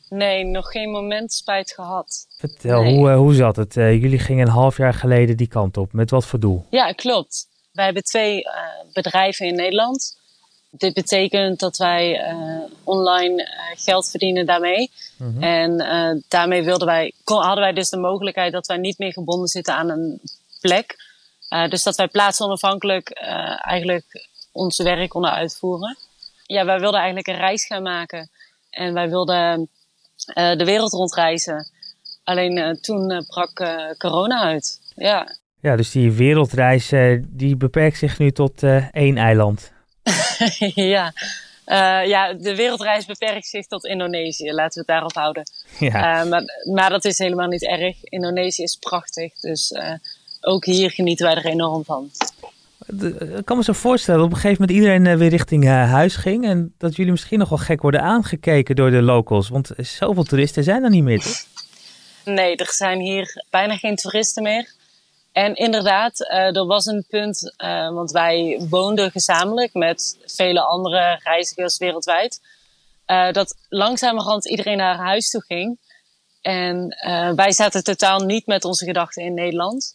Nee, 0.10 0.44
nog 0.44 0.72
geen 0.72 0.90
moment 0.90 1.34
spijt 1.34 1.72
gehad. 1.72 2.28
Vertel, 2.38 2.82
nee. 2.82 2.96
hoe, 2.96 3.12
hoe 3.12 3.34
zat 3.34 3.56
het? 3.56 3.74
Jullie 3.74 4.20
gingen 4.20 4.48
een 4.48 4.54
half 4.54 4.78
jaar 4.78 4.94
geleden 4.94 5.38
die 5.38 5.48
kant 5.48 5.78
op. 5.78 5.94
Met 5.94 6.10
wat 6.10 6.26
voor 6.26 6.40
doel? 6.40 6.66
Ja, 6.70 6.92
klopt. 6.92 7.48
Wij 7.72 7.86
hebben 7.86 8.04
twee 8.04 8.38
uh, 8.38 8.52
bedrijven 8.94 9.46
in 9.46 9.56
Nederland. 9.56 10.18
Dit 10.72 10.94
betekent 10.94 11.60
dat 11.60 11.78
wij 11.78 12.36
online 12.84 13.48
geld 13.76 14.10
verdienen 14.10 14.46
daarmee. 14.46 14.92
Mm 15.18 15.34
-hmm. 15.34 15.44
En 15.44 16.24
daarmee 16.28 16.64
wilden 16.64 16.88
wij, 16.88 17.14
kon, 17.24 17.42
hadden 17.42 17.64
wij 17.64 17.74
dus 17.74 17.90
de 17.90 17.98
mogelijkheid 17.98 18.52
dat 18.52 18.68
wij 18.68 18.78
niet 18.78 18.98
meer 18.98 19.14
gebonden 19.14 19.48
zitten 19.48 19.76
aan 19.76 19.90
een 19.90 20.22
plek. 20.62 20.96
Dus 21.70 21.84
dat 21.84 21.96
wij 21.96 22.08
plaatsonafhankelijk 22.08 23.10
eigenlijk 23.62 24.28
ons 24.52 24.78
werk 24.78 25.10
konden 25.10 25.32
uitvoeren. 25.32 25.98
Ja, 26.46 26.66
wij 26.66 26.80
wilden 26.80 27.00
eigenlijk 27.00 27.28
een 27.28 27.38
reis 27.38 27.66
gaan 27.66 27.84
maken. 27.84 28.30
En 28.70 28.94
wij 28.94 29.10
wilden 29.10 29.70
uh, 30.36 30.56
de 30.56 30.66
wereld 30.66 30.92
rondreizen. 30.92 31.68
Alleen 32.24 32.58
uh, 32.58 32.70
toen 32.70 33.12
uh, 33.12 33.20
brak 33.28 33.54
corona 33.98 34.42
uit. 34.42 34.80
Ja. 34.96 35.38
ja, 35.62 35.76
dus 35.76 35.92
die 35.92 36.12
wereldreis 36.12 36.92
die 37.28 37.56
beperkt 37.56 37.98
zich 37.98 38.20
nu 38.20 38.32
tot 38.32 38.64
één 38.92 39.18
eiland. 39.18 39.72
ja, 40.94 41.14
ja, 42.06 42.34
de 42.34 42.56
wereldreis 42.56 43.06
beperkt 43.06 43.48
zich 43.48 43.68
tot 43.68 43.86
Indonesië. 43.86 44.52
Laten 44.54 44.74
we 44.74 44.80
het 44.80 44.88
daarop 44.88 45.14
houden. 45.14 45.44
Ja. 45.80 46.24
maar, 46.24 46.44
maar 46.74 46.90
dat 46.90 47.06
is 47.06 47.18
helemaal 47.18 47.48
niet 47.48 47.68
erg. 47.68 48.04
Indonesië 48.04 48.64
is 48.64 48.76
prachtig. 48.76 49.40
Dus 49.40 49.74
ook 50.42 50.66
hier 50.66 50.92
genieten 50.92 51.26
wij 51.26 51.36
er 51.36 51.46
enorm 51.46 51.84
van. 51.84 52.12
Ik 53.38 53.46
kan 53.46 53.58
me 53.58 53.64
zo 53.64 53.74
voorstellen 53.74 54.20
dat 54.20 54.30
op 54.30 54.36
een 54.36 54.42
gegeven 54.42 54.62
moment 54.62 54.80
iedereen 54.80 55.18
weer 55.18 55.30
richting 55.30 55.66
huis 55.68 56.16
ging. 56.16 56.46
En 56.46 56.74
dat 56.78 56.96
jullie 56.96 57.12
misschien 57.12 57.40
nog 57.40 57.50
wel 57.50 57.58
gek 57.58 57.82
worden 57.82 58.02
aangekeken 58.02 58.76
door 58.76 58.92
de 58.92 59.02
locals. 59.02 59.50
Want 59.50 59.72
zoveel 59.78 60.24
toeristen 60.24 60.64
zijn 60.64 60.84
er 60.84 60.90
niet 60.90 61.04
meer, 61.04 61.22
toch? 61.22 61.46
Nee, 62.26 62.56
er 62.56 62.72
zijn 62.72 63.00
hier 63.00 63.44
bijna 63.50 63.78
geen 63.78 63.96
toeristen 63.96 64.44
meer. 64.44 64.76
En 65.32 65.56
inderdaad, 65.56 66.20
er 66.30 66.66
was 66.66 66.86
een 66.86 67.06
punt, 67.10 67.54
want 67.94 68.12
wij 68.12 68.66
woonden 68.70 69.12
gezamenlijk 69.12 69.74
met 69.74 70.18
vele 70.26 70.62
andere 70.62 71.20
reizigers 71.24 71.78
wereldwijd, 71.78 72.42
dat 73.32 73.56
langzamerhand 73.70 74.50
iedereen 74.50 74.78
naar 74.78 74.98
huis 74.98 75.30
toe 75.30 75.44
ging. 75.48 75.80
En 76.42 76.96
wij 77.36 77.52
zaten 77.52 77.84
totaal 77.84 78.20
niet 78.20 78.46
met 78.46 78.66
onze 78.66 78.86
gedachten 78.86 79.24
in 79.24 79.34
Nederland. 79.34 79.94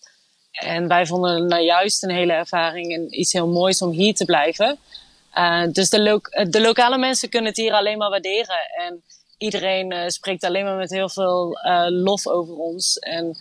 En 0.52 0.88
wij 0.88 1.06
vonden 1.06 1.34
het 1.34 1.48
nou 1.48 1.62
juist 1.62 2.02
een 2.02 2.10
hele 2.10 2.32
ervaring 2.32 2.94
en 2.94 3.20
iets 3.20 3.32
heel 3.32 3.48
moois 3.48 3.82
om 3.82 3.90
hier 3.90 4.14
te 4.14 4.24
blijven. 4.24 4.78
dus 5.72 5.90
de, 5.90 6.02
lo 6.02 6.20
de 6.48 6.60
lokale 6.60 6.98
mensen 6.98 7.28
kunnen 7.28 7.48
het 7.48 7.60
hier 7.60 7.72
alleen 7.72 7.98
maar 7.98 8.10
waarderen. 8.10 8.70
En 8.76 9.02
iedereen 9.38 9.92
uh, 9.92 10.08
spreekt 10.08 10.44
alleen 10.44 10.64
maar 10.64 10.76
met 10.76 10.90
heel 10.90 11.08
veel 11.08 11.58
uh, 11.66 11.84
lof 11.88 12.26
over 12.26 12.54
ons. 12.54 12.98
En 12.98 13.36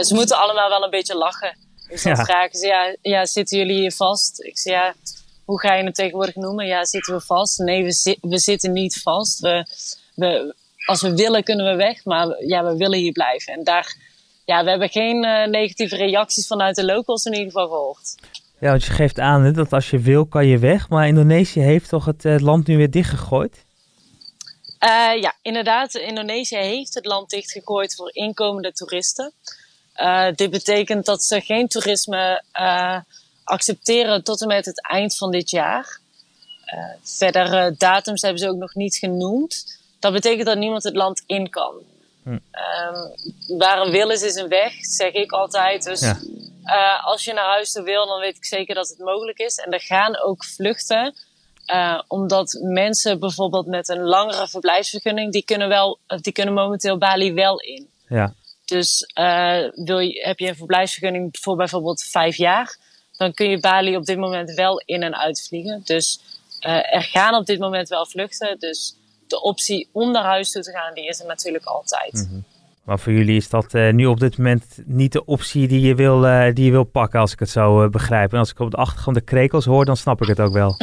ze 0.00 0.14
moeten 0.14 0.36
allemaal 0.36 0.68
wel 0.68 0.82
een 0.84 0.90
beetje 0.90 1.16
lachen. 1.16 1.56
Dus 1.88 2.02
dan 2.02 2.16
ja. 2.16 2.24
vragen 2.24 2.58
ze, 2.58 2.66
ja, 2.66 2.96
ja, 3.02 3.26
zitten 3.26 3.58
jullie 3.58 3.80
hier 3.80 3.92
vast? 3.92 4.42
Ik 4.42 4.58
zeg, 4.58 4.72
ja, 4.72 4.94
hoe 5.44 5.60
ga 5.60 5.74
je 5.74 5.84
het 5.84 5.94
tegenwoordig 5.94 6.34
noemen? 6.34 6.66
Ja, 6.66 6.84
zitten 6.84 7.14
we 7.14 7.20
vast? 7.20 7.58
Nee, 7.58 7.84
we, 7.84 7.92
zi 7.92 8.16
we 8.20 8.38
zitten 8.38 8.72
niet 8.72 9.00
vast. 9.02 9.38
We, 9.38 9.66
we, 10.14 10.54
als 10.86 11.02
we 11.02 11.14
willen, 11.14 11.42
kunnen 11.42 11.66
we 11.66 11.76
weg. 11.76 12.04
Maar 12.04 12.44
ja, 12.44 12.64
we 12.64 12.76
willen 12.76 12.98
hier 12.98 13.12
blijven. 13.12 13.52
En 13.52 13.64
daar, 13.64 13.96
ja, 14.44 14.64
we 14.64 14.70
hebben 14.70 14.88
geen 14.88 15.20
negatieve 15.50 15.96
reacties 15.96 16.46
vanuit 16.46 16.76
de 16.76 16.84
locals 16.84 17.24
in 17.24 17.32
ieder 17.32 17.46
geval 17.46 17.68
gehoord. 17.68 18.14
Ja, 18.60 18.68
want 18.70 18.84
je 18.84 18.92
geeft 18.92 19.18
aan 19.18 19.42
hè, 19.44 19.52
dat 19.52 19.72
als 19.72 19.90
je 19.90 19.98
wil, 19.98 20.26
kan 20.26 20.46
je 20.46 20.58
weg. 20.58 20.88
Maar 20.88 21.06
Indonesië 21.06 21.60
heeft 21.60 21.88
toch 21.88 22.04
het 22.04 22.40
land 22.40 22.66
nu 22.66 22.76
weer 22.76 22.90
dichtgegooid? 22.90 23.64
Uh, 24.84 25.20
ja, 25.20 25.34
inderdaad. 25.42 25.94
Indonesië 25.94 26.56
heeft 26.56 26.94
het 26.94 27.06
land 27.06 27.30
dichtgegooid 27.30 27.94
voor 27.94 28.10
inkomende 28.12 28.72
toeristen. 28.72 29.32
Uh, 29.96 30.26
dit 30.34 30.50
betekent 30.50 31.06
dat 31.06 31.24
ze 31.24 31.40
geen 31.40 31.68
toerisme 31.68 32.42
accepteren 33.44 34.24
tot 34.24 34.40
en 34.40 34.46
met 34.46 34.64
het 34.64 34.88
eind 34.88 35.16
van 35.16 35.30
dit 35.30 35.50
jaar. 35.50 36.00
verder 37.02 37.78
datums 37.78 38.22
hebben 38.22 38.40
ze 38.40 38.48
ook 38.48 38.56
nog 38.56 38.74
niet 38.74 38.96
genoemd. 38.96 39.80
Dat 39.98 40.12
betekent 40.12 40.46
dat 40.46 40.58
niemand 40.58 40.82
het 40.82 40.96
land 40.96 41.22
in 41.26 41.50
kan. 41.50 41.74
Um, 42.24 42.40
waar 43.58 43.80
een 43.80 43.90
wil 43.90 44.10
is, 44.10 44.22
is 44.22 44.34
een 44.34 44.48
weg, 44.48 44.72
zeg 44.80 45.12
ik 45.12 45.32
altijd. 45.32 45.84
Dus 45.84 46.00
ja. 46.00 47.00
als 47.04 47.24
je 47.24 47.32
naar 47.32 47.44
huis 47.44 47.72
toe 47.72 47.82
wil, 47.82 48.06
dan 48.06 48.20
weet 48.20 48.36
ik 48.36 48.44
zeker 48.44 48.74
dat 48.74 48.88
het 48.88 48.98
mogelijk 48.98 49.38
is. 49.38 49.56
En 49.56 49.72
er 49.72 49.80
gaan 49.80 50.22
ook 50.22 50.44
vluchten 50.44 51.14
uh, 51.66 52.00
omdat 52.06 52.58
mensen 52.62 53.18
bijvoorbeeld 53.18 53.66
met 53.66 53.88
een 53.88 54.02
langere 54.02 54.48
verblijfsvergunning, 54.48 55.32
die 55.32 55.44
kunnen, 55.44 55.68
wel, 55.68 55.98
die 56.20 56.32
kunnen 56.32 56.54
momenteel 56.54 56.98
Bali 56.98 57.32
wel 57.32 57.60
in. 57.60 57.88
Ja. 58.08 58.34
Dus 58.64 59.10
uh, 59.18 59.68
wil 59.74 59.98
je, 59.98 60.26
heb 60.26 60.38
je 60.38 60.48
een 60.48 60.56
verblijfsvergunning 60.56 61.38
voor 61.40 61.56
bijvoorbeeld 61.56 62.02
vijf 62.02 62.36
jaar, 62.36 62.76
dan 63.16 63.32
kun 63.32 63.50
je 63.50 63.60
Bali 63.60 63.96
op 63.96 64.04
dit 64.04 64.18
moment 64.18 64.54
wel 64.54 64.82
in 64.84 65.02
en 65.02 65.16
uitvliegen. 65.16 65.82
Dus 65.84 66.20
er 66.90 67.02
gaan 67.02 67.34
op 67.34 67.46
dit 67.46 67.58
moment 67.58 67.88
wel 67.88 68.06
vluchten. 68.06 68.58
Dus 68.58 68.94
de 69.32 69.42
optie 69.42 69.88
om 69.92 70.10
naar 70.10 70.24
huis 70.24 70.50
toe 70.50 70.62
te 70.62 70.70
gaan, 70.70 70.94
die 70.94 71.08
is 71.08 71.20
er 71.20 71.26
natuurlijk 71.26 71.64
altijd. 71.64 72.12
Mm 72.12 72.28
-hmm. 72.28 72.44
Maar 72.82 72.98
voor 72.98 73.12
jullie 73.12 73.36
is 73.36 73.48
dat 73.48 73.74
uh, 73.74 73.92
nu 73.92 74.06
op 74.06 74.20
dit 74.20 74.36
moment 74.36 74.64
niet 74.84 75.12
de 75.12 75.24
optie 75.24 75.68
die 75.68 75.80
je 75.80 75.94
wil, 75.94 76.24
uh, 76.26 76.54
die 76.54 76.64
je 76.64 76.70
wil 76.70 76.84
pakken, 76.84 77.20
als 77.20 77.32
ik 77.32 77.38
het 77.38 77.50
zo 77.50 77.82
uh, 77.82 77.88
begrijp. 77.88 78.32
En 78.32 78.38
als 78.38 78.50
ik 78.50 78.58
op 78.58 78.70
de 78.70 78.76
achtergrond 78.76 79.16
de 79.16 79.22
krekels 79.22 79.64
hoor, 79.64 79.84
dan 79.84 79.96
snap 79.96 80.22
ik 80.22 80.28
het 80.28 80.40
ook 80.40 80.52
wel. 80.52 80.76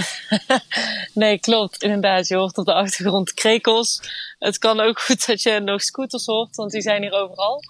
nee, 1.14 1.40
klopt. 1.40 1.84
Inderdaad, 1.84 2.28
je 2.28 2.36
hoort 2.36 2.58
op 2.58 2.66
de 2.66 2.74
achtergrond 2.74 3.34
krekels. 3.34 4.02
Het 4.40 4.58
kan 4.58 4.80
ook 4.80 5.00
goed 5.06 5.28
dat 5.28 5.42
je 5.42 5.60
nog 5.60 5.82
scooters 5.82 6.26
hoort, 6.26 6.56
want 6.56 6.72
die 6.72 6.82
zijn 6.82 7.02
hier 7.02 7.14
overal. 7.14 7.62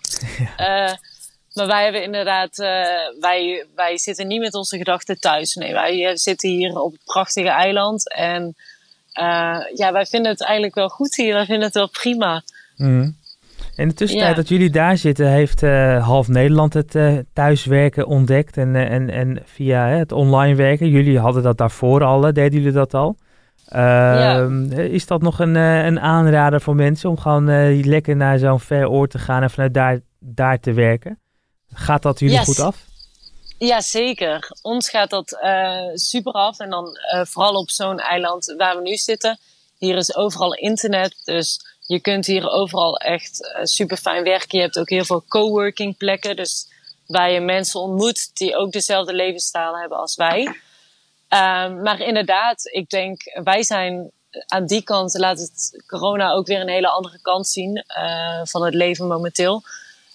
Ja. 0.57 0.99
maar 1.53 1.67
wij 1.67 1.83
hebben 1.83 2.03
inderdaad, 2.03 2.55
wij, 3.19 3.65
wij 3.75 3.97
zitten 3.97 4.27
niet 4.27 4.39
met 4.39 4.53
onze 4.53 4.77
gedachten 4.77 5.19
thuis. 5.19 5.55
Nee, 5.55 5.73
wij 5.73 6.17
zitten 6.17 6.49
hier 6.49 6.79
op 6.79 6.91
het 6.91 7.03
prachtige 7.03 7.49
eiland. 7.49 8.13
En 8.13 8.55
ja, 9.73 9.91
wij 9.91 10.05
vinden 10.05 10.31
het 10.31 10.43
eigenlijk 10.43 10.75
wel 10.75 10.89
goed 10.89 11.15
hier. 11.15 11.33
Wij 11.33 11.45
vinden 11.45 11.65
het 11.65 11.73
wel 11.73 11.89
prima. 11.89 12.41
Mm. 12.75 13.17
In 13.75 13.87
de 13.87 13.93
tussentijd 13.93 14.29
ja. 14.29 14.35
dat 14.35 14.47
jullie 14.47 14.69
daar 14.69 14.97
zitten, 14.97 15.27
heeft 15.27 15.63
uh, 15.63 16.05
half 16.07 16.27
Nederland 16.27 16.73
het 16.73 16.95
uh, 16.95 17.17
thuiswerken 17.33 18.07
ontdekt 18.07 18.57
en, 18.57 18.75
en, 18.75 19.09
en 19.09 19.41
via 19.45 19.87
het 19.87 20.11
online 20.11 20.55
werken. 20.55 20.89
Jullie 20.89 21.19
hadden 21.19 21.43
dat 21.43 21.57
daarvoor 21.57 22.03
al, 22.03 22.21
deden 22.21 22.51
jullie 22.51 22.71
dat 22.71 22.93
al? 22.93 23.17
Ja. 23.71 24.47
Is 24.69 25.05
dat 25.07 25.21
nog 25.21 25.39
een, 25.39 25.55
een 25.55 25.99
aanrader 25.99 26.61
voor 26.61 26.75
mensen 26.75 27.09
om 27.09 27.17
gewoon 27.17 27.81
lekker 27.83 28.15
naar 28.15 28.37
zo'n 28.37 28.59
ver 28.59 28.89
oord 28.89 29.11
te 29.11 29.19
gaan 29.19 29.43
en 29.43 29.49
vanuit 29.49 29.73
daar, 29.73 29.99
daar 30.19 30.59
te 30.59 30.73
werken? 30.73 31.19
Gaat 31.73 32.01
dat 32.01 32.19
jullie 32.19 32.35
yes. 32.35 32.45
goed 32.45 32.59
af? 32.59 32.88
Ja, 33.59 33.81
zeker. 33.81 34.51
Ons 34.61 34.89
gaat 34.89 35.09
dat 35.09 35.37
super 35.93 36.31
af 36.31 36.59
en 36.59 36.69
dan 36.69 36.97
vooral 37.27 37.53
op 37.53 37.69
zo'n 37.69 37.99
eiland 37.99 38.53
waar 38.57 38.75
we 38.75 38.81
nu 38.81 38.95
zitten. 38.95 39.39
Hier 39.77 39.97
is 39.97 40.15
overal 40.15 40.53
internet, 40.53 41.21
dus 41.25 41.59
je 41.85 41.99
kunt 41.99 42.25
hier 42.25 42.49
overal 42.49 42.97
echt 42.97 43.41
uh, 43.41 43.63
super 43.63 43.97
fijn 43.97 44.23
werken. 44.23 44.57
Je 44.57 44.63
hebt 44.63 44.79
ook 44.79 44.89
heel 44.89 45.05
veel 45.05 45.23
coworking 45.27 45.97
plekken. 45.97 46.35
Dus 46.35 46.67
waar 47.07 47.31
je 47.31 47.39
mensen 47.39 47.79
ontmoet 47.79 48.37
die 48.37 48.55
ook 48.55 48.71
dezelfde 48.71 49.13
levensstijl 49.13 49.77
hebben 49.77 49.97
als 49.97 50.15
wij. 50.15 50.45
Uh, 50.45 50.53
maar 51.83 51.99
inderdaad, 51.99 52.65
ik 52.65 52.89
denk, 52.89 53.21
wij 53.43 53.63
zijn 53.63 54.11
aan 54.47 54.65
die 54.65 54.83
kant, 54.83 55.17
laat 55.17 55.39
het 55.39 55.83
corona 55.87 56.31
ook 56.31 56.47
weer 56.47 56.61
een 56.61 56.69
hele 56.69 56.89
andere 56.89 57.19
kant 57.21 57.47
zien 57.47 57.83
van 58.43 58.65
het 58.65 58.73
leven 58.73 59.07
momenteel. 59.07 59.63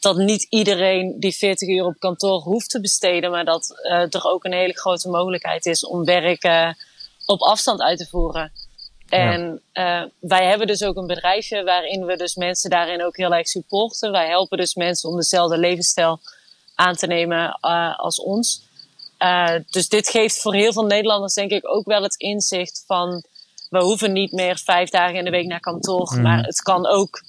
Dat 0.04 0.16
niet 0.16 0.46
iedereen 0.49 1.20
die 1.20 1.37
40 1.37 1.68
uur 1.68 1.84
op 1.84 1.99
kantoor 1.99 2.40
hoeft 2.40 2.70
te 2.70 2.80
besteden, 2.80 3.30
maar 3.30 3.44
dat 3.44 3.75
er 4.11 4.25
ook 4.25 4.44
een 4.44 4.52
hele 4.52 4.78
grote 4.78 5.08
mogelijkheid 5.08 5.66
is 5.66 5.87
om 5.87 6.04
werk 6.04 6.75
op 7.26 7.40
afstand 7.40 7.80
uit 7.80 7.99
te 7.99 8.06
voeren. 8.06 8.52
En 9.08 9.62
ja. 9.73 10.02
uh, 10.02 10.11
wij 10.20 10.46
hebben 10.46 10.66
dus 10.66 10.82
ook 10.82 10.96
een 10.96 11.06
bedrijfje 11.06 11.64
waarin 11.64 12.04
we 12.04 12.16
dus 12.16 12.34
mensen 12.34 12.70
daarin 12.70 13.04
ook 13.04 13.16
heel 13.16 13.34
erg 13.34 13.49
supporten. 13.49 14.12
Wij 14.12 14.28
helpen 14.28 14.58
dus 14.58 14.75
mensen 14.75 15.08
om 15.08 15.16
dezelfde 15.16 15.58
levensstijl 15.58 16.20
aan 16.75 16.94
te 16.94 17.06
nemen 17.06 17.58
uh, 17.62 17.99
als 17.99 18.20
ons. 18.20 18.62
Uh, 19.18 19.54
dus 19.70 19.88
dit 19.88 20.08
geeft 20.08 20.40
voor 20.40 20.54
heel 20.54 20.73
veel 20.73 20.84
Nederlanders 20.84 21.34
denk 21.34 21.50
ik 21.50 21.68
ook 21.68 21.87
wel 21.87 22.02
het 22.02 22.16
inzicht 22.16 22.84
van... 22.87 23.25
we 23.70 23.82
hoeven 23.82 24.12
niet 24.12 24.32
meer 24.32 24.58
vijf 24.58 24.90
dagen 24.90 25.16
in 25.16 25.25
de 25.25 25.30
week 25.30 25.46
naar 25.46 25.61
kantoor, 25.61 26.14
mm. 26.14 26.23
maar 26.23 26.44
het 26.44 26.62
kan 26.62 26.87
ook 26.87 27.23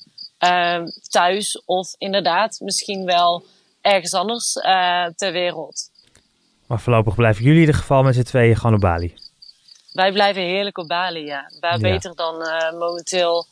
thuis 1.10 1.62
of 1.66 1.96
inderdaad 1.98 2.60
misschien 2.60 3.06
wel 3.06 3.46
ergens 3.82 4.14
anders 4.14 4.54
ter 5.16 5.32
wereld. 5.32 5.90
Maar 6.66 6.80
voorlopig 6.80 7.16
blijven 7.16 7.44
jullie 7.44 7.60
in 7.60 7.66
ieder 7.66 7.82
geval 7.82 8.04
met 8.04 8.16
z'n 8.16 8.22
tweeën 8.22 8.56
gewoon 8.56 8.74
op 8.74 8.82
Bali? 8.82 9.14
Wij 9.94 10.12
blijven 10.12 10.42
heerlijk 10.42 10.78
op 10.78 10.88
Bali, 10.88 11.26
ja. 11.26 11.52
Waar 11.60 11.80
ja. 11.80 11.92
beter 11.92 12.16
dan 12.16 12.42
uh, 12.42 12.80
momenteel 12.80 13.46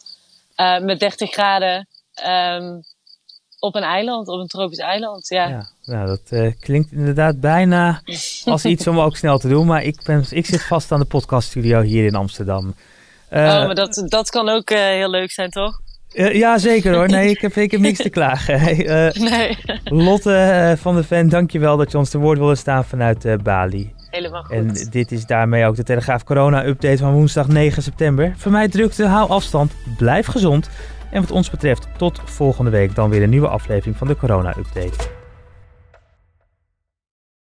uh, 0.57 0.79
met 0.79 0.99
30 0.99 1.31
graden 1.31 1.87
um, 2.25 2.83
op 3.59 3.75
een 3.75 3.83
eiland, 3.83 4.27
op 4.27 4.39
een 4.39 4.47
tropisch 4.47 4.77
eiland, 4.77 5.27
ja. 5.27 5.47
ja 5.47 5.69
nou, 5.85 6.07
dat 6.07 6.21
uh, 6.29 6.51
klinkt 6.59 6.91
inderdaad 6.91 7.39
bijna 7.39 8.01
als 8.45 8.65
iets 8.73 8.87
om 8.87 8.99
ook 8.99 9.17
snel 9.17 9.37
te 9.37 9.47
doen. 9.47 9.65
Maar 9.65 9.83
ik, 9.83 10.01
ben, 10.03 10.25
ik 10.29 10.45
zit 10.45 10.63
vast 10.63 10.91
aan 10.91 10.99
de 10.99 11.05
podcaststudio 11.05 11.81
hier 11.81 12.05
in 12.05 12.15
Amsterdam. 12.15 12.75
oh, 13.29 13.37
maar 13.37 13.75
dat, 13.75 14.03
dat 14.07 14.29
kan 14.29 14.49
ook 14.49 14.69
heel 14.69 15.09
leuk 15.09 15.31
zijn, 15.31 15.49
toch? 15.49 15.81
Uh, 16.13 16.33
ja, 16.33 16.57
zeker 16.57 16.95
hoor. 16.95 17.07
Nee, 17.07 17.29
ik 17.29 17.41
heb, 17.41 17.55
ik 17.55 17.71
heb 17.71 17.79
niks 17.79 18.01
te 18.01 18.09
klagen. 18.09 18.59
Hey, 18.59 19.07
uh, 19.07 19.21
nee. 19.31 19.57
Lotte 19.83 20.29
uh, 20.31 20.81
van 20.81 20.95
de 20.95 21.03
Ven, 21.03 21.29
dankjewel 21.29 21.77
dat 21.77 21.91
je 21.91 21.97
ons 21.97 22.09
te 22.09 22.17
woord 22.17 22.37
wilde 22.37 22.55
staan 22.55 22.85
vanuit 22.85 23.43
Bali. 23.43 23.93
Helemaal 24.09 24.43
goed. 24.43 24.55
En 24.55 24.89
dit 24.89 25.11
is 25.11 25.25
daarmee 25.25 25.65
ook 25.65 25.75
de 25.75 25.83
Telegraaf 25.83 26.23
Corona-update 26.23 26.97
van 26.97 27.13
woensdag 27.13 27.47
9 27.47 27.83
september. 27.83 28.33
Voor 28.37 28.51
mij 28.51 28.67
drukte, 28.67 29.05
hou 29.05 29.29
afstand, 29.29 29.73
blijf 29.97 30.25
gezond. 30.25 30.69
En 31.11 31.21
wat 31.21 31.31
ons 31.31 31.49
betreft 31.49 31.87
tot 31.97 32.21
volgende 32.25 32.71
week 32.71 32.95
dan 32.95 33.09
weer 33.09 33.23
een 33.23 33.29
nieuwe 33.29 33.47
aflevering 33.47 33.97
van 33.97 34.07
de 34.07 34.15
Corona-update. 34.15 35.22